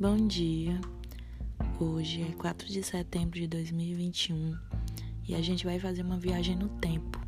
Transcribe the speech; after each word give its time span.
Bom 0.00 0.28
dia. 0.28 0.80
Hoje 1.80 2.22
é 2.22 2.30
4 2.34 2.68
de 2.68 2.84
setembro 2.84 3.36
de 3.36 3.48
2021 3.48 4.56
e 5.26 5.34
a 5.34 5.42
gente 5.42 5.64
vai 5.64 5.80
fazer 5.80 6.02
uma 6.02 6.16
viagem 6.16 6.54
no 6.54 6.68
tempo. 6.68 7.20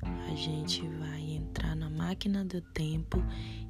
A 0.00 0.34
gente 0.34 0.80
vai 0.98 1.20
entrar 1.20 1.76
na 1.76 1.90
máquina 1.90 2.42
do 2.42 2.62
tempo 2.62 3.22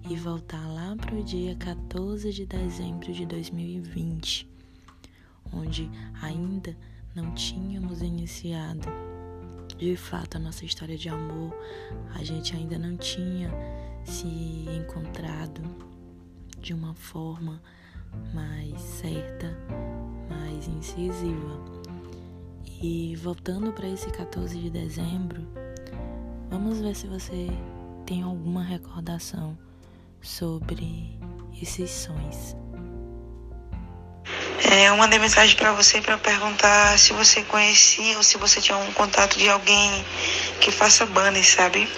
e 0.09 0.15
voltar 0.15 0.65
lá 0.69 0.95
para 0.95 1.17
o 1.17 1.25
dia 1.25 1.57
14 1.57 2.33
de 2.33 2.47
dezembro 2.47 3.13
de 3.13 3.27
2020, 3.27 4.49
onde 5.53 5.91
ainda 6.23 6.79
não 7.17 7.35
tínhamos 7.35 8.01
iniciado 8.01 8.87
de 9.77 9.97
fato 9.97 10.37
a 10.37 10.39
nossa 10.39 10.65
história 10.65 10.97
de 10.97 11.09
amor, 11.09 11.53
a 12.15 12.23
gente 12.23 12.55
ainda 12.55 12.79
não 12.79 12.97
tinha 12.97 13.51
se 14.05 14.29
encontrado 14.71 15.63
de 16.61 16.73
uma 16.73 16.95
forma 16.95 17.61
mais 18.35 18.81
certa, 18.81 19.57
mais 20.29 20.67
incisiva. 20.69 21.65
E 22.83 23.17
voltando 23.17 23.73
para 23.73 23.89
esse 23.89 24.11
14 24.11 24.59
de 24.59 24.71
dezembro, 24.71 25.47
vamos 26.51 26.81
ver 26.81 26.95
se 26.95 27.07
você 27.07 27.49
tem 28.05 28.23
alguma 28.23 28.63
recordação 28.63 29.57
sobre 30.21 31.19
esses 31.61 31.91
sonhos. 31.91 32.57
É, 34.71 34.89
eu 34.89 34.97
mandei 34.97 35.19
mensagem 35.19 35.57
para 35.57 35.73
você 35.73 36.01
para 36.01 36.19
perguntar 36.19 36.99
se 36.99 37.13
você 37.13 37.43
conhecia 37.45 38.17
ou 38.17 38.23
se 38.23 38.37
você 38.37 38.61
tinha 38.61 38.77
um 38.77 38.93
contato 38.93 39.39
de 39.39 39.49
alguém 39.49 40.05
que 40.61 40.73
faça 40.73 41.07
banner, 41.07 41.45
sabe? 41.45 41.89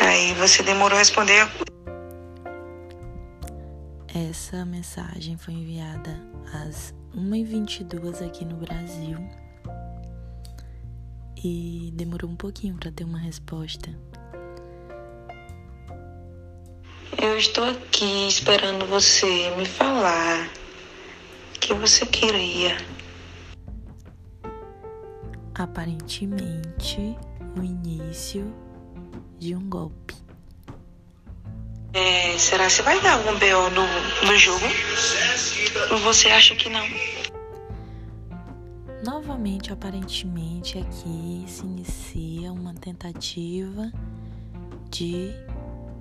Aí 0.00 0.34
você 0.34 0.62
demorou 0.62 0.96
a 0.96 1.00
responder. 1.00 1.48
Essa 4.14 4.64
mensagem 4.64 5.36
foi 5.36 5.52
enviada 5.52 6.18
às 6.52 6.94
1h22 7.14 8.26
aqui 8.26 8.42
no 8.42 8.56
Brasil 8.56 9.18
e 11.44 11.92
demorou 11.94 12.30
um 12.30 12.36
pouquinho 12.36 12.74
para 12.76 12.90
ter 12.90 13.04
uma 13.04 13.18
resposta. 13.18 13.90
Eu 17.20 17.36
estou 17.36 17.64
aqui 17.64 18.28
esperando 18.28 18.86
você 18.86 19.50
me 19.56 19.66
falar 19.66 20.48
que 21.60 21.74
você 21.74 22.06
queria. 22.06 22.78
Aparentemente, 25.54 27.14
o 27.58 27.62
início 27.62 28.54
de 29.38 29.54
um 29.54 29.68
golpe. 29.68 30.27
É, 31.92 32.36
será 32.38 32.68
que 32.68 32.82
vai 32.82 33.00
dar 33.00 33.14
algum 33.14 33.38
BO 33.38 33.70
no, 33.70 34.26
no 34.26 34.36
jogo? 34.36 34.64
Ou 35.90 35.98
você 35.98 36.28
acha 36.28 36.54
que 36.54 36.68
não? 36.68 36.86
Novamente, 39.04 39.72
aparentemente, 39.72 40.78
aqui 40.78 41.44
se 41.46 41.62
inicia 41.64 42.52
uma 42.52 42.74
tentativa 42.74 43.90
de 44.90 45.32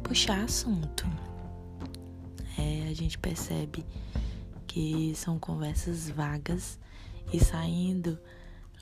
puxar 0.03 0.43
assunto. 0.43 1.05
É, 2.57 2.89
a 2.89 2.93
gente 2.93 3.17
percebe 3.17 3.85
que 4.65 5.13
são 5.15 5.39
conversas 5.39 6.09
vagas 6.09 6.79
e 7.31 7.39
saindo 7.39 8.17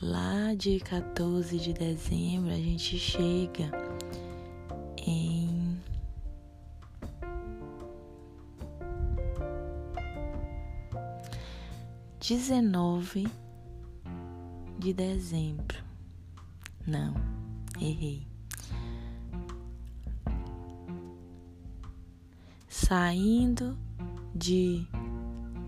lá 0.01 0.53
de 0.55 0.79
14 0.79 1.57
de 1.57 1.73
dezembro 1.73 2.51
a 2.51 2.57
gente 2.57 2.97
chega 2.97 3.71
em 4.97 5.34
dezenove 12.27 13.27
de 14.79 14.93
dezembro. 14.93 15.77
Não, 16.87 17.13
errei. 17.79 18.25
Saindo 22.67 23.77
de 24.33 24.87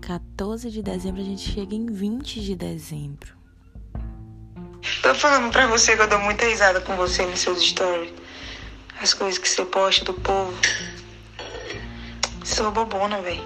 14 0.00 0.70
de 0.70 0.82
dezembro, 0.82 1.20
a 1.20 1.24
gente 1.24 1.48
chega 1.48 1.76
em 1.76 1.86
20 1.86 2.40
de 2.40 2.56
dezembro. 2.56 3.32
Tô 5.02 5.14
falando 5.14 5.52
pra 5.52 5.68
você 5.68 5.94
que 5.94 6.02
eu 6.02 6.08
dou 6.08 6.18
muita 6.18 6.44
risada 6.44 6.80
com 6.80 6.96
você 6.96 7.24
nos 7.24 7.38
seus 7.38 7.62
stories. 7.62 8.12
As 9.00 9.14
coisas 9.14 9.38
que 9.38 9.48
você 9.48 9.64
posta 9.64 10.04
do 10.04 10.14
povo. 10.14 10.52
Sou 12.44 12.72
bobona, 12.72 13.22
velho. 13.22 13.44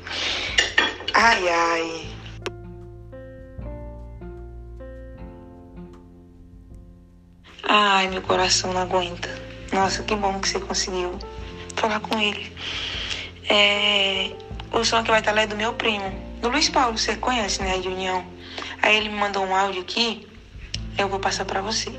ai, 1.14 1.48
ai. 1.48 2.09
Ai, 7.72 8.08
meu 8.08 8.20
coração 8.20 8.72
não 8.72 8.82
aguenta. 8.82 9.28
Nossa, 9.72 10.02
que 10.02 10.16
bom 10.16 10.40
que 10.40 10.48
você 10.48 10.58
conseguiu 10.58 11.16
falar 11.76 12.00
com 12.00 12.18
ele. 12.18 12.52
É, 13.48 14.32
o 14.72 14.84
som 14.84 15.04
que 15.04 15.10
vai 15.12 15.20
estar 15.20 15.30
lá 15.30 15.42
é 15.42 15.46
do 15.46 15.54
meu 15.54 15.72
primo, 15.74 16.10
do 16.42 16.48
Luiz 16.48 16.68
Paulo, 16.68 16.98
você 16.98 17.14
conhece, 17.14 17.62
né, 17.62 17.78
de 17.78 17.86
União. 17.86 18.26
Aí 18.82 18.96
ele 18.96 19.08
me 19.08 19.14
mandou 19.14 19.44
um 19.44 19.54
áudio 19.54 19.82
aqui, 19.82 20.26
eu 20.98 21.08
vou 21.08 21.20
passar 21.20 21.44
para 21.44 21.60
você. 21.62 21.92